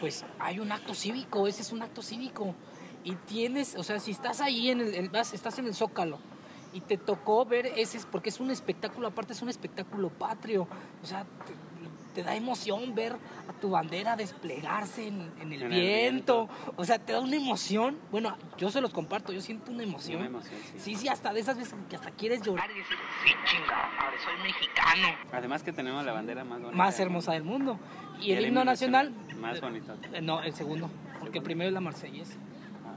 [0.00, 2.54] pues hay un acto cívico, ese es un acto cívico.
[3.04, 6.18] Y tienes, o sea, si estás ahí, en el, el- vas- estás en el zócalo
[6.72, 10.68] y te tocó ver ese, porque es un espectáculo, aparte es un espectáculo patrio,
[11.02, 11.52] o sea, te,
[12.12, 13.12] te da emoción ver
[13.48, 16.48] a tu bandera desplegarse en, en el, En el viento.
[16.76, 17.98] o sea, te da una emoción.
[18.10, 20.18] Bueno, yo se los comparto, yo siento una emoción.
[20.18, 20.78] Una emoción, sí.
[20.78, 24.16] Sí, sí, hasta de esas veces que hasta quieres llorar y decir, sí, chingada madre,
[24.24, 25.08] soy mexicano.
[25.32, 26.76] Además que tenemos la bandera más bonita.
[26.76, 27.78] Más hermosa del mundo.
[28.20, 29.94] Y, el, himno nacional, Más bonito.
[30.12, 32.34] eh, no, el segundo, porque el primero es la marsellesa.
[32.84, 32.94] Ah,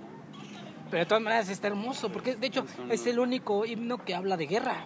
[0.92, 3.98] Pero de todas maneras está hermoso, porque de hecho Es un- es el único himno
[4.04, 4.86] que habla de guerra,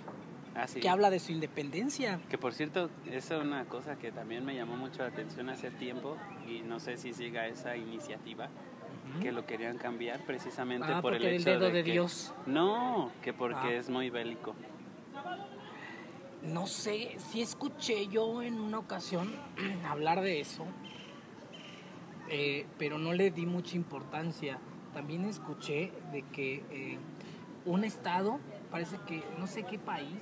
[0.61, 0.79] Ah, sí.
[0.79, 2.19] que habla de su independencia.
[2.29, 5.71] Que por cierto, esa es una cosa que también me llamó mucho la atención hace
[5.71, 6.17] tiempo
[6.47, 8.49] y no sé si siga esa iniciativa,
[9.21, 11.91] que lo querían cambiar precisamente Ah, por el porque el hecho dedo de, de que-
[11.93, 12.33] Dios.
[12.45, 13.73] No, que porque Ah.
[13.75, 14.55] es muy bélico.
[16.43, 19.33] No sé, si escuché yo en una ocasión
[19.87, 20.65] hablar de eso,
[22.29, 24.59] eh, pero no le di mucha importancia.
[24.93, 26.97] También escuché de que eh,
[27.65, 28.39] un estado,
[28.71, 30.17] parece que no sé qué país,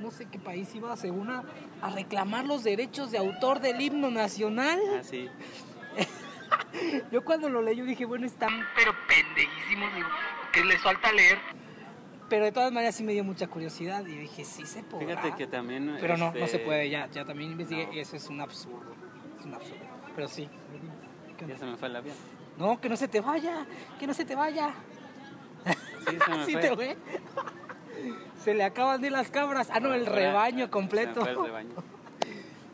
[0.00, 1.44] no sé qué país iba según a,
[1.82, 4.78] a reclamar los derechos de autor del himno nacional.
[4.98, 5.28] Así.
[7.10, 10.08] Yo cuando lo leí yo dije, bueno, están pero pendejísimos, digo,
[10.52, 11.38] que les falta leer.
[12.28, 15.06] Pero de todas maneras sí me dio mucha curiosidad y dije, sí se podrá.
[15.06, 15.96] Fíjate que también...
[16.00, 17.92] Pero no, no este, se puede, ya, ya también investigué No.
[17.92, 18.94] y eso es un absurdo.
[19.38, 19.84] Es un absurdo.
[20.14, 20.48] Pero sí.
[21.36, 21.46] ¿Qué?
[21.46, 22.16] Ya se me fue el avión.
[22.58, 23.66] No, que no se te vaya,
[23.98, 24.74] que no se te vaya.
[26.08, 26.60] Sí, se me ¿Sí fue.
[26.60, 26.96] te ve?
[28.42, 29.68] Se le acaban de ir las cabras.
[29.72, 31.20] Ah, no, el rebaño se me completo.
[31.22, 31.74] fue el rebaño.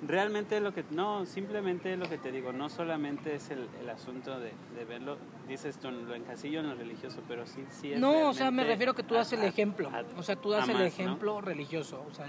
[0.05, 4.41] Realmente lo que, no, simplemente lo que te digo, no solamente es el, el asunto
[4.41, 8.31] de, de verlo, dices tú, lo encasillo en lo religioso, pero sí, sí es No,
[8.31, 9.89] o sea, me refiero que tú das el ejemplo.
[9.91, 12.05] a- O sea, tú das el ejemplo religioso.
[12.11, 12.27] O sea,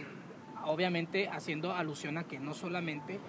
[0.66, 3.20] obviamente haciendo alusión a que no solamente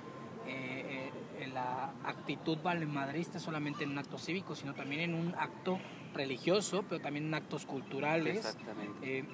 [1.54, 5.78] la actitud valemadrista solamente en un acto cívico, sino también en un acto
[6.12, 8.36] religioso, pero también en actos culturales.
[8.38, 9.18] Exactamente.
[9.20, 9.24] Eh,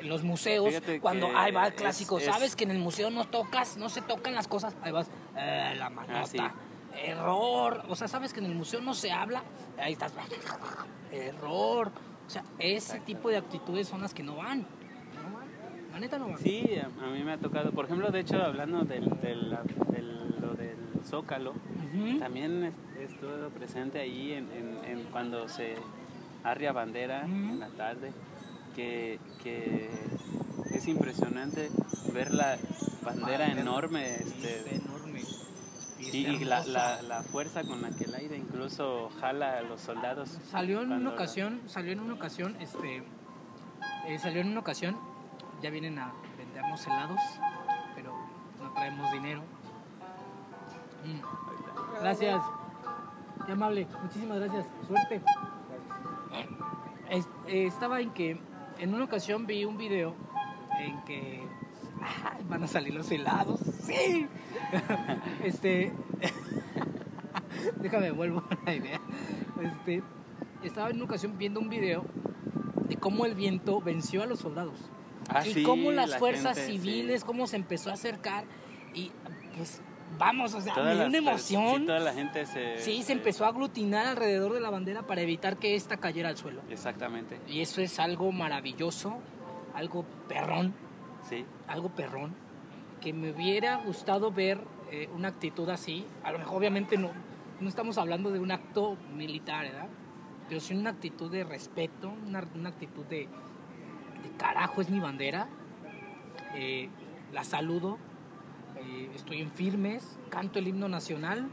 [0.00, 2.78] en los museos, Fíjate cuando ahí va el es- clásico, es- sabes que en el
[2.78, 6.38] museo no tocas, no se tocan las cosas, ahí vas, eh, la manota, Ah, sí.
[7.04, 9.42] error, o sea, sabes que en el museo no se habla,
[9.78, 10.12] ahí estás,
[11.12, 11.90] error,
[12.26, 16.18] o sea, ese tipo de actitudes son las que no van, no van, la neta
[16.18, 16.38] no van.
[16.38, 19.58] Sí, a, mí me ha tocado, por ejemplo, de hecho, hablando del, del-
[21.06, 21.52] Zócalo,
[22.18, 25.74] también es- estuve presente ahí en, en- en cuando se
[26.42, 28.12] arria bandera en la tarde,
[28.74, 29.88] que, que
[30.72, 31.70] es impresionante
[32.12, 32.56] ver la
[33.04, 35.20] bandera enorme, este, enorme.
[36.00, 39.80] y, y la, la, la fuerza con la que el aire incluso jala a los
[39.80, 40.38] soldados.
[40.50, 43.02] Salió en una ocasión, salió en una ocasión, este,
[44.08, 44.96] eh, salió en una ocasión,
[45.62, 47.20] ya vienen a vendernos helados,
[47.94, 48.12] pero
[48.62, 49.42] no traemos dinero.
[52.00, 52.42] Gracias,
[53.46, 55.22] qué amable, muchísimas gracias, suerte.
[57.10, 58.40] Es- eh, estaba en que,
[58.78, 60.14] en una ocasión vi un video
[60.80, 61.42] en que
[62.02, 64.26] ay, van a salir los helados, sí.
[65.44, 65.92] este,
[67.76, 69.00] déjame vuelvo a la idea.
[69.62, 70.02] este,
[70.62, 72.04] estaba en una ocasión viendo un video
[72.88, 74.90] de cómo el viento venció a los soldados.
[75.28, 76.78] Ah, y sí, cómo las la fuerzas gente, sí.
[76.78, 78.44] civiles, cómo se empezó a acercar
[78.92, 79.10] y
[79.56, 79.80] pues
[80.18, 81.80] vamos, o sea, Todas me dio una emoción.
[81.80, 82.78] Sí, toda la gente se...
[82.78, 86.36] Sí, se empezó a aglutinar alrededor de la bandera para evitar que ésta cayera al
[86.36, 86.62] suelo.
[86.70, 89.18] Exactamente, Y eso es algo maravilloso,
[89.74, 90.74] algo perrón,
[91.28, 91.44] sí.
[91.66, 92.34] algo perrón,
[93.00, 96.06] que me hubiera gustado ver eh, una actitud así.
[96.22, 97.10] A lo mejor, obviamente, no,
[97.60, 99.88] no estamos hablando de un acto militar, ¿verdad?
[100.48, 103.28] Pero sí una actitud de respeto, una, una actitud de,
[104.22, 105.48] de carajo, es mi bandera.
[106.54, 106.88] Eh,
[107.32, 107.98] la saludo,
[108.76, 111.48] eh, estoy en firmes, canto el himno nacional.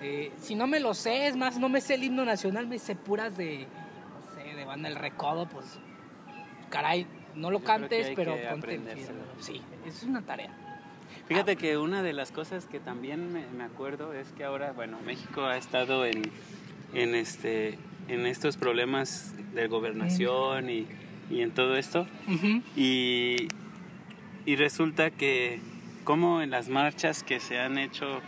[0.00, 2.78] Eh, si no me lo sé, es más, no me sé el himno nacional, me
[2.78, 5.80] sé puras de, no sé, de banda El Recodo, pues,
[6.70, 9.22] caray, no lo Yo cantes, pero ponte en firme.
[9.40, 10.56] Sí, es una tarea.
[11.26, 14.98] Fíjate que una de las cosas que también me, me acuerdo es que ahora, bueno,
[15.04, 16.22] México ha estado en,
[16.94, 17.78] en, este,
[18.08, 20.86] en estos problemas de gobernación y,
[21.30, 22.06] y en todo esto.
[22.76, 23.48] Y,
[24.46, 25.60] y resulta que
[26.08, 28.22] como en las marchas que se han hecho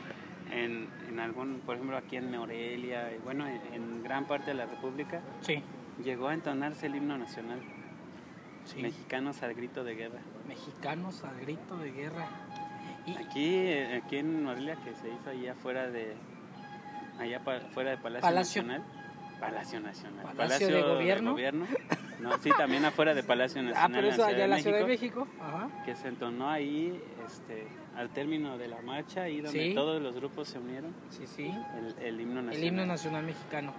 [0.53, 4.55] en, en algún, por ejemplo aquí en Morelia, y bueno, en, en gran parte de
[4.55, 5.62] la República, Sí,
[6.05, 7.59] llegó a entonarse el himno nacional,
[8.66, 8.83] sí.
[8.83, 10.19] mexicanos al grito de guerra.
[10.47, 12.29] Mexicanos al grito de guerra.
[13.07, 16.14] Y, Aquí, aquí en Morelia, que se hizo allá afuera de,
[17.19, 17.40] allá
[17.73, 18.62] fuera de Palacio, Palacio.
[18.62, 18.85] Nacional.
[19.40, 20.26] Palacio Nacional.
[20.37, 21.31] Palacio de Gobierno.
[21.33, 21.66] Gobierno.
[22.20, 23.90] No, sí, también afuera de Palacio Nacional.
[23.90, 25.42] ah, pero eso allá en la Ciudad de México, México.
[25.42, 25.70] Ajá.
[25.85, 29.74] Que se entonó ahí este, al término de la marcha, ahí donde Sí.
[29.74, 31.50] todos los grupos se unieron, Sí, sí.
[31.79, 32.55] el, el himno nacional.
[32.57, 33.72] El himno nacional mexicano.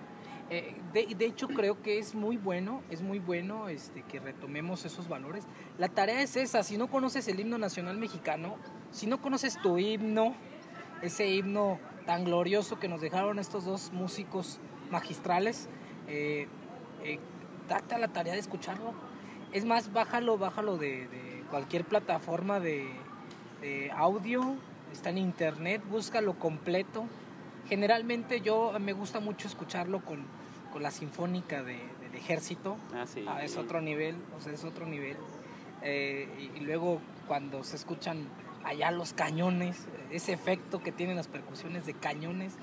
[0.49, 4.83] Eh, de, de hecho, creo que es muy bueno, es muy bueno este, que retomemos
[4.83, 5.45] esos valores.
[5.77, 8.57] La tarea es esa, si no conoces el himno nacional mexicano,
[8.91, 10.35] si no conoces tu himno,
[11.01, 14.59] ese himno tan glorioso que nos dejaron estos dos músicos
[14.91, 15.67] magistrales,
[16.07, 16.47] eh,
[17.03, 17.19] eh,
[17.67, 18.93] date a la tarea de escucharlo.
[19.53, 22.87] Es más, bájalo, bájalo de, de cualquier plataforma de,
[23.61, 24.55] de audio,
[24.91, 27.05] está en internet, búscalo completo.
[27.67, 30.25] Generalmente yo me gusta mucho escucharlo con,
[30.71, 32.77] con la sinfónica de- del ejército.
[32.93, 33.25] Ah, sí.
[33.27, 35.15] Ah, es otro nivel, o sea, es otro nivel.
[35.83, 38.27] Eh, y, y luego cuando se escuchan
[38.63, 42.53] allá los cañones, ese efecto que tienen las percusiones de cañones,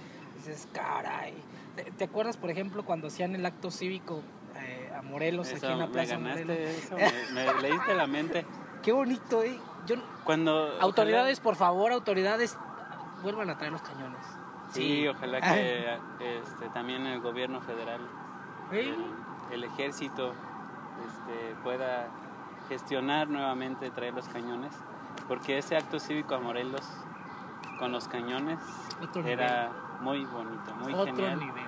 [0.48, 1.34] dices, caray.
[1.76, 4.22] ¿Te, te acuerdas, por ejemplo, cuando hacían el acto cívico
[4.56, 6.46] eh, a Morelos, Eso, aquí en la me Plaza Morelos?
[6.46, 6.96] ganaste eso,
[7.32, 8.46] me, me leíste la mente.
[8.82, 9.58] Qué bonito, ¿eh?
[9.86, 10.76] Yo, Cuando...
[10.80, 12.56] autoridades, por favor, autoridades,
[13.22, 14.20] vuelvan a traer los cañones.
[14.72, 15.94] Sí, ojalá que
[16.40, 18.00] este, también el gobierno federal,
[18.72, 18.94] ¿Eh?
[19.50, 20.34] el, el ejército,
[21.06, 22.08] este, pueda
[22.68, 24.72] gestionar nuevamente traer los cañones,
[25.26, 26.82] porque ese acto cívico a Morelos
[27.78, 28.58] con los cañones
[29.24, 31.38] era muy bonito, muy Otro genial.
[31.38, 31.64] nivel.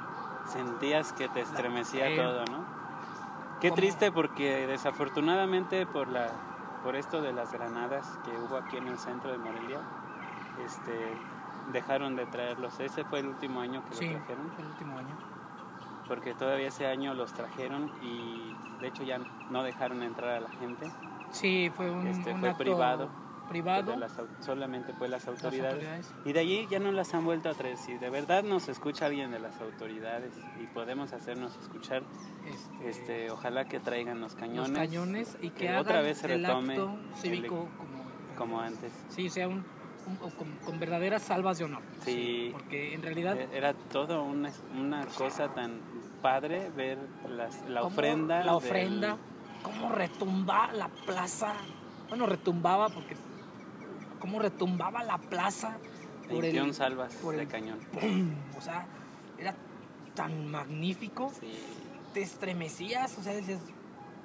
[0.46, 2.64] Sentías que te estremecía Eh, todo, ¿no?
[3.60, 3.76] Qué ¿cómo?
[3.76, 6.28] triste porque desafortunadamente por la
[6.82, 9.80] por esto de las granadas que hubo aquí en el centro de Morelia,
[10.64, 11.12] este
[11.72, 12.80] dejaron de traerlos.
[12.80, 15.14] Ese fue el último año que Sí, los trajeron, fue el último año.
[16.08, 19.18] porque todavía ese año los trajeron y de hecho ya
[19.50, 20.90] no dejaron entrar a la gente.
[21.30, 23.08] Sí, fue un, Este, un fue acto privado,
[23.50, 23.96] privado.
[23.96, 26.12] las solamente pues las las autoridades.
[26.24, 27.76] Y de allí ya no las han vuelto a traer.
[27.76, 30.32] Si de verdad nos escucha alguien de las autoridades
[30.62, 32.02] y podemos hacernos escuchar,
[32.46, 34.70] Este, este, ojalá que traigan los cañones.
[34.70, 38.04] los cañones y que, que hagan otra vez se el retome el- cívico como,
[38.38, 38.92] como antes.
[39.08, 39.64] sí, sea un,
[40.38, 41.82] con, con verdaderas salvas de honor.
[42.04, 42.50] Sí.
[42.52, 45.80] porque en realidad E- Era todo una, una cosa tan
[46.22, 48.38] padre ver las- la ofrenda.
[48.38, 49.16] la del- ofrenda,
[49.62, 51.52] cómo retumbaba la plaza,
[52.08, 53.14] bueno, retumbaba porque
[54.20, 55.78] cómo retumbaba la plaza
[56.28, 57.80] por 21 el salvas por de el- cañón.
[57.92, 58.30] ¡pum!
[58.56, 58.86] o sea,
[59.38, 59.54] era
[60.14, 61.48] tan magnífico, Sí.
[62.14, 63.60] te estremecías, o sea, decías,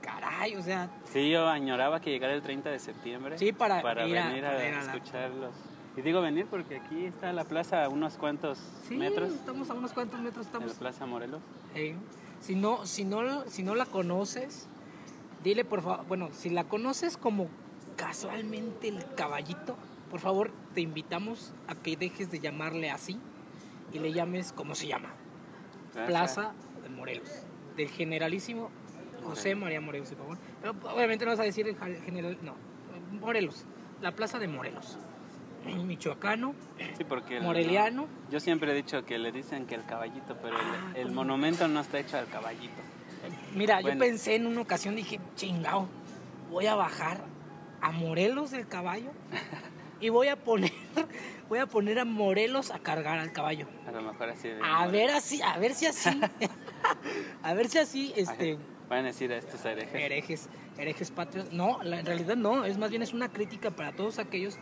[0.01, 4.17] caray, o sea, Sí, yo añoraba que llegara el 30 de septiembre Sí, para ir
[4.19, 5.55] a- venir a, para la- escucharlos.
[5.97, 9.73] Y digo venir porque aquí está la plaza a unos cuantos sí, metros estamos a
[9.73, 11.41] unos cuantos metros, de la estamos Plaza Morelos.
[11.73, 11.95] Eh,
[12.41, 14.67] si no, si no, si no la conoces,
[15.41, 17.47] dile por favor, bueno, si la conoces como
[17.95, 19.77] casualmente el caballito,
[20.09, 23.19] por favor te invitamos a que dejes de llamarle así
[23.93, 25.09] y le llames como se llama,
[26.07, 26.53] Plaza
[26.83, 27.29] de Morelos,
[27.77, 28.69] del generalísimo
[29.23, 30.37] José María Morelos, por favor.
[30.61, 32.55] Pero obviamente no vas a decir el general, no,
[33.19, 33.65] Morelos,
[34.01, 34.97] la Plaza de Morelos,
[35.65, 36.53] michoacano,
[36.97, 38.07] Sí, porque el- moreliano.
[38.29, 41.15] yo siempre he dicho que le dicen que el caballito, pero el- Ah, el, ¿cómo?
[41.15, 42.75] monumento no está hecho al caballito.
[43.55, 45.87] Mira, yo pensé en una ocasión, dije, chingao,
[46.51, 47.21] voy a bajar
[47.85, 49.11] a Morelos del caballo
[49.99, 50.71] y voy a poner,
[51.49, 53.67] voy a poner a Morelos a cargar al caballo.
[53.87, 54.59] A lo mejor así de...
[54.63, 56.09] A ver así, a ver si así.
[57.43, 58.57] a ver si así, este,
[58.89, 59.93] Van a decir a estos herejes.
[59.95, 61.51] herejes, herejes patrios.
[61.51, 64.57] No, la- en realidad no, es más bien es una crítica para todos aquellos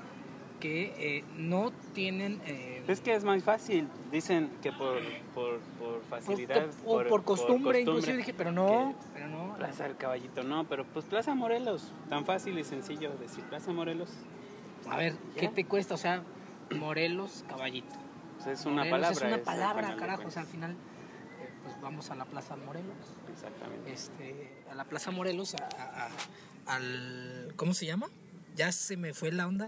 [0.64, 2.42] que eh, no tienen...
[2.46, 3.90] eh, Es que es más fácil.
[4.14, 4.98] Dicen que por,
[5.36, 6.68] por, por por- facilidad.
[6.86, 9.56] o por, costumbre, inclusive dije, pero no, pero no.
[9.58, 11.92] Plaza del Caballito, no, pero pues Plaza Morelos.
[12.10, 14.10] Tan fácil y sencillo decir Plaza Morelos.
[14.90, 15.52] A ver, ¿qué ¿Ya?
[15.52, 15.96] te cuesta?
[15.96, 16.24] O sea,
[16.74, 17.94] Morelos, caballito.
[18.38, 19.12] pues, es una Morelos palabra.
[19.18, 20.28] Es una al palabra, carajo.
[20.28, 22.96] O sea, al final, eh, pues vamos a la Plaza Morelos.
[23.34, 23.92] Exactamente.
[23.92, 27.52] Este, a la Plaza Morelos, a- a- a- al.
[27.58, 28.08] ¿Cómo se llama?
[28.56, 29.68] Ya se me fue la onda.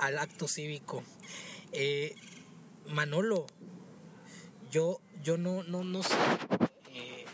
[0.00, 1.02] Al acto cívico.
[1.72, 2.16] Eh,
[2.88, 3.46] Manolo,
[4.70, 6.14] yo, yo no, no, no sé.
[6.94, 7.26] Eh,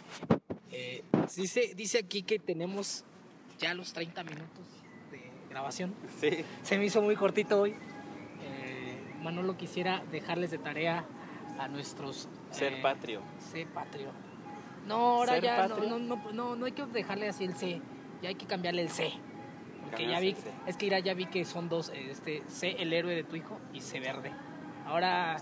[0.73, 1.05] eh,
[1.37, 3.05] dice, dice aquí que tenemos
[3.59, 4.67] ya los 30 minutos
[5.11, 5.95] de grabación.
[6.21, 6.45] Sí.
[6.63, 7.77] Se me hizo muy cortito hoy.
[8.43, 11.07] Eh, Manolo quisiera dejarles de tarea
[11.59, 12.29] a nuestros...
[12.51, 13.23] Ser patrio.
[13.53, 14.11] Sé patrio.
[14.87, 17.81] No, ahora ¿Ser ya no, no, no, no hay que dejarle así el C.
[18.23, 19.13] Ya hay que cambiarle el C.
[20.09, 20.51] Ya vi, C.
[20.67, 23.59] es que ya, ya vi que son dos, este, C el héroe de tu hijo
[23.73, 24.33] y C verde.
[24.87, 25.37] Ahora,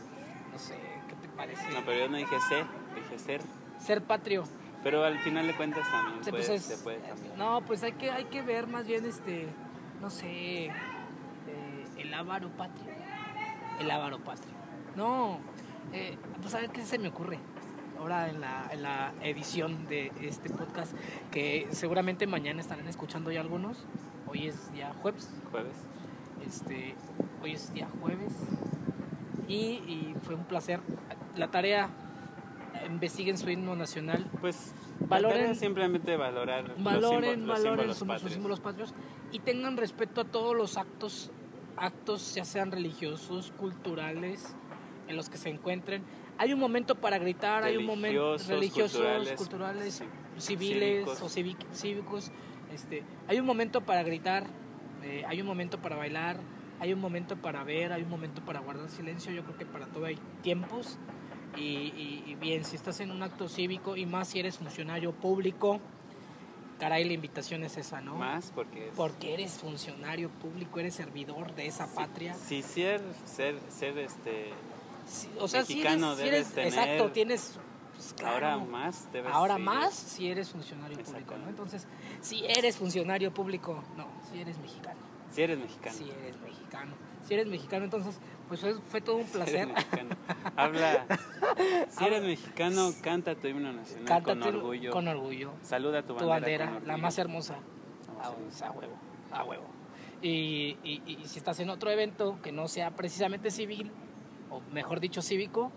[0.52, 0.74] no sé,
[1.08, 1.68] ¿qué te parece?
[1.72, 3.40] No, pero yo no dije ser, dije ser.
[3.78, 4.44] Ser patrio.
[4.82, 7.36] Pero al final de cuentas también Sí, puede- pues es- se puede cambiar.
[7.38, 9.46] No, pues hay que, hay que ver más bien este,
[10.00, 10.70] no sé, eh,
[11.98, 12.92] el avaro patrio.
[13.80, 14.52] El avaro patrio.
[14.96, 15.38] No,
[15.92, 17.38] eh, pues a ver qué se me ocurre.
[17.98, 20.92] Ahora en la, en la edición de este podcast,
[21.30, 23.86] que seguramente mañana estarán escuchando ya algunos.
[24.34, 25.30] Hoy es día jueves.
[25.52, 25.76] Jueves.
[26.44, 26.96] Este,
[27.42, 28.32] hoy es día jueves.
[29.46, 30.80] Y, y fue un placer.
[31.36, 31.88] La tarea,
[32.90, 37.96] investiguen su himno nacional, Pues Valoren- valoren simplemente valorar los valoren, símbolos- los valoren símbolos
[37.96, 38.32] sus, sus patrios.
[38.32, 38.94] símbolos patrios
[39.32, 41.30] y tengan respeto a todos los actos,
[41.76, 44.54] actos ya sean religiosos, culturales,
[45.08, 46.02] en los que se encuentren.
[46.38, 50.02] Hay un momento para gritar, hay un momento Religiosos, culturales, culturales,
[50.38, 51.22] civiles cívicos.
[51.22, 52.32] o cívic- cívicos.
[52.74, 54.44] Este, hay un momento para gritar,
[55.02, 56.38] eh, hay un momento para bailar,
[56.80, 59.32] hay un momento para ver, hay un momento para guardar silencio.
[59.32, 60.98] Yo creo que para todo hay tiempos.
[61.56, 65.12] Y, y- y bien, si estás en un acto cívico y más si eres funcionario
[65.12, 65.78] público,
[66.80, 68.16] caray, la invitación es esa, ¿no?
[68.16, 68.90] Más porque...
[68.96, 72.34] Porque eres funcionario público, eres servidor de esa patria.
[72.34, 74.50] Si ser, ser, ser este...
[75.06, 77.58] Sí, o sea, si mexicano eres, si debes eres- tener- exacto, tienes
[77.94, 81.48] pues, claro, Ahora más debes ahora más si eres funcionario público, ¿no?
[81.48, 81.86] Entonces,
[82.20, 84.98] si eres funcionario público, no, si eres mexicano,
[85.30, 85.96] Si eres mexicano.
[85.96, 86.92] si eres mexicano,
[87.26, 89.68] si eres mexicano, entonces, pues fue, todo un Si eres placer.
[90.56, 91.06] Habla.
[91.88, 94.90] Si eres mexicano, canta tu himno nacional con orgullo.
[94.90, 95.52] con orgullo.
[95.62, 96.64] Saluda tu Tu bandera.
[96.66, 97.54] bandera, con la más hermosa.
[98.20, 98.32] Ah,
[98.64, 98.92] a huevo,
[99.32, 99.64] a huevo.
[100.20, 103.90] Y, y- y si estás en otro evento que no sea precisamente civil,
[104.50, 105.70] o mejor dicho cívico,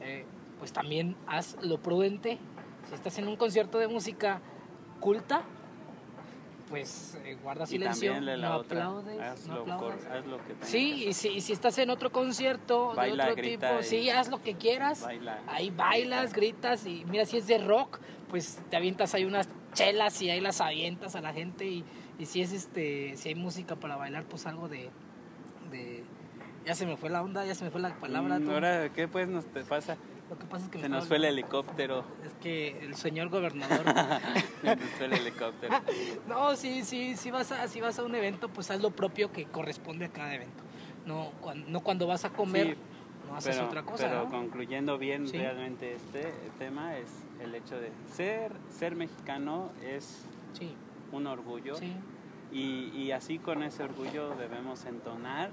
[0.00, 0.24] eh,
[0.58, 2.38] pues también haz lo prudente.
[2.88, 4.40] Si estás en un concierto de música
[5.00, 5.42] culta,
[6.68, 9.64] pues eh, guarda Y silencio, la no aplaudes, haz, no
[10.10, 13.42] haz lo que Sí, y si, y si estás en otro concierto Baila, de otro
[13.44, 15.02] tipo, y- sí, haz lo que quieras.
[15.02, 15.40] Baila.
[15.46, 20.20] Ahí bailas, gritas y mira, si es de rock, pues te avientas ahí unas chelas
[20.22, 21.84] y ahí las avientas a la gente y,
[22.18, 24.90] y si es este, si hay música para bailar, pues algo de,
[25.70, 26.04] de,
[26.64, 28.38] ya se me fue la onda, ya se me fue la palabra.
[28.38, 28.50] Mm.
[28.50, 29.96] Ahora, ¿qué pues nos te pasa?
[30.30, 32.04] Lo que pasa es que Se nos fue el helicóptero.
[32.24, 33.84] Es que el señor gobernador.
[34.62, 35.74] Se nos fue el helicóptero.
[36.28, 39.30] no, sí, sí, si vas a, si vas a un evento, pues haz lo propio
[39.32, 40.62] que corresponde a cada evento.
[41.06, 44.30] No, cuando, no cuando vas a comer, Sí, no haces pero, otra cosa, pero ¿no?
[44.30, 45.36] concluyendo bien Sí.
[45.36, 47.10] realmente este tema es
[47.40, 50.74] el hecho de ser ser mexicano es Sí,
[51.12, 51.92] un orgullo sí.
[52.52, 55.50] y, y así con ese orgullo debemos entonar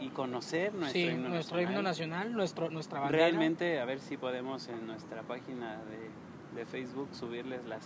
[0.00, 1.62] y conocer nuestro sí, himno nuestro nacional.
[1.78, 3.24] himno nacional, nuestro, nuestra bandera.
[3.26, 7.84] Realmente a ver si podemos en nuestra página de, de Facebook subirles las,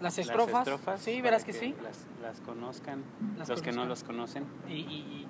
[0.00, 0.60] Las las estrofas.
[0.66, 1.74] estrofas sí, verás que, sí.
[1.82, 3.02] Las, las conozcan,
[3.36, 4.44] Las los que no los conocen.
[4.68, 5.26] Y, y-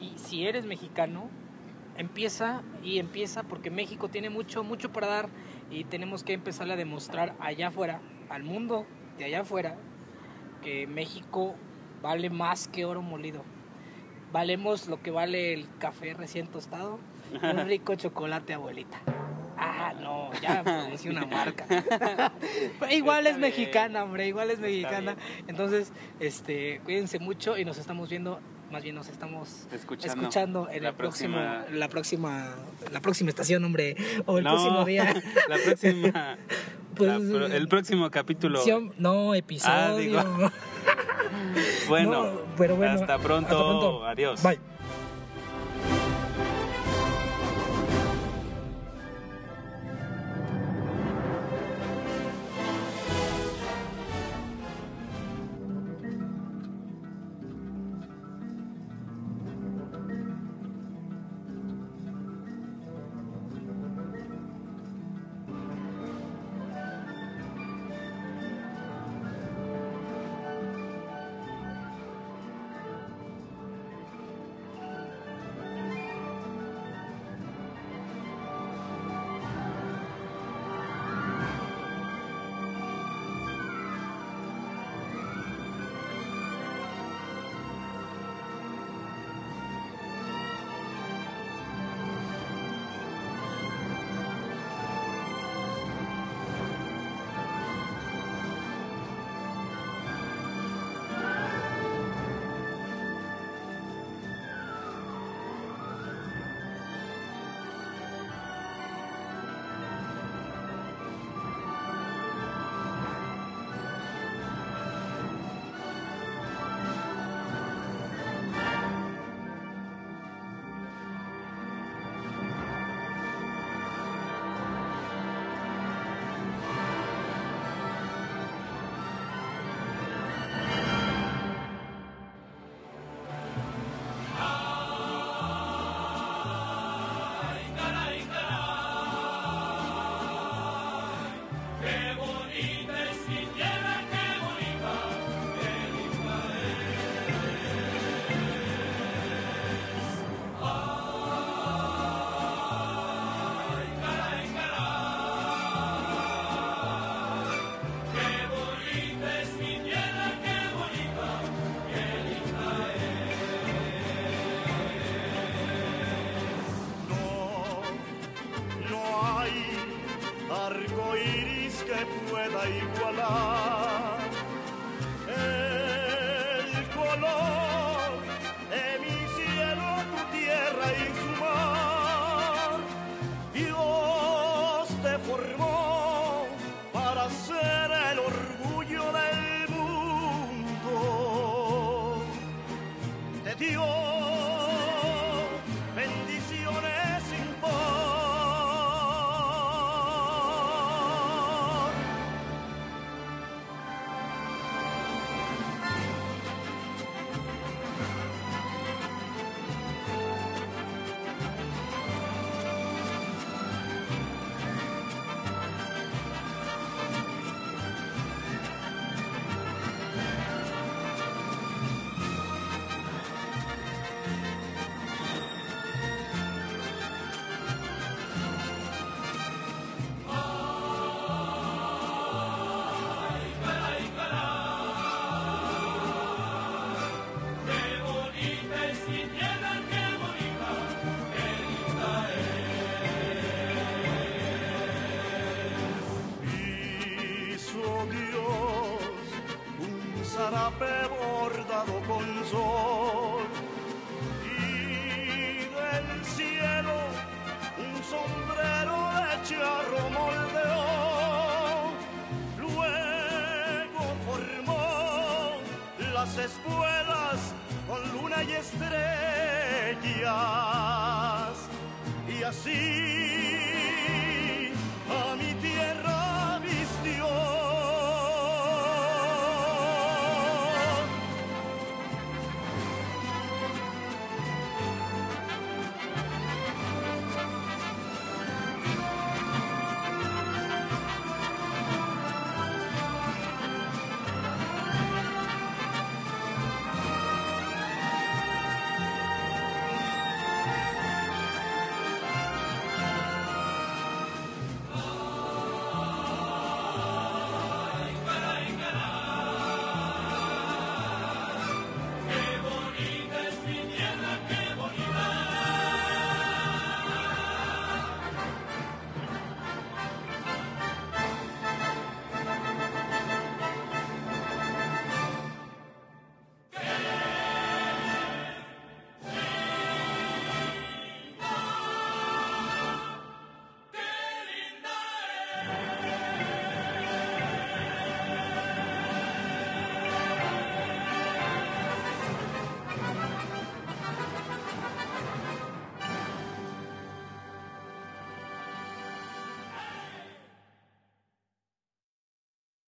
[0.00, 1.28] y- y si eres mexicano,
[1.96, 5.28] empieza y empieza porque México tiene mucho, mucho para dar
[5.70, 8.86] y tenemos que empezar a demostrar allá afuera, al mundo
[9.18, 9.76] de allá afuera,
[10.62, 11.54] que México
[12.02, 13.42] vale más que oro molido.
[14.32, 16.98] Valemos lo que vale el café recién tostado,
[17.42, 18.98] un rico chocolate abuelita.
[19.56, 21.64] Ah, no, ya pronuncié una marca.
[22.80, 25.16] Pero igual es mexicana, hombre, igual es mexicana.
[25.48, 28.38] Entonces, este, cuídense mucho y nos estamos viendo,
[28.70, 32.54] más bien nos estamos Escuchando, escuchando en la el próximo, próxima- la próxima,
[32.92, 35.14] la próxima estación, hombre, o el No, próximo día.
[35.48, 36.36] la próxima,
[36.94, 38.60] Pues, la el próximo capítulo.
[38.98, 39.72] No, episodio.
[39.74, 40.52] Ah, digo.
[41.88, 43.48] Bueno, No, pero bueno, hasta pronto.
[43.48, 44.04] hasta pronto.
[44.06, 44.42] Adiós.
[44.42, 44.58] Bye.